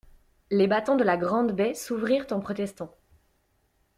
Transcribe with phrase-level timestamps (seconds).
[0.49, 2.95] Les battants de la grande baie s’ouvrirent en protestant.